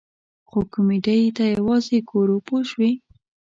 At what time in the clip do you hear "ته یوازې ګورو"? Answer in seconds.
1.37-2.37